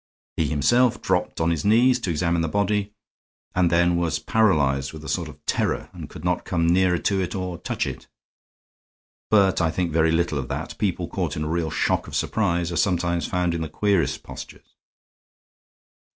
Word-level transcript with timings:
He 0.35 0.47
himself 0.47 0.99
dropped 0.99 1.39
on 1.39 1.51
his 1.51 1.63
knees 1.63 1.99
to 1.99 2.09
examine 2.09 2.41
the 2.41 2.47
body, 2.47 2.91
and 3.53 3.69
then 3.69 3.95
was 3.95 4.17
paralyzed 4.17 4.93
with 4.93 5.03
a 5.03 5.07
sort 5.07 5.29
of 5.29 5.45
terror 5.45 5.91
and 5.93 6.09
could 6.09 6.25
not 6.25 6.43
come 6.43 6.65
nearer 6.65 6.97
to 6.97 7.21
it 7.21 7.35
or 7.35 7.59
touch 7.59 7.85
it. 7.85 8.07
But 9.29 9.61
I 9.61 9.69
think 9.69 9.91
very 9.91 10.11
little 10.11 10.39
of 10.39 10.47
that; 10.47 10.75
people 10.79 11.07
caught 11.07 11.37
in 11.37 11.43
a 11.43 11.47
real 11.47 11.69
shock 11.69 12.07
of 12.07 12.15
surprise 12.15 12.71
are 12.71 12.77
sometimes 12.77 13.27
found 13.27 13.53
in 13.53 13.61
the 13.61 13.69
queerest 13.69 14.23
postures." 14.23 14.73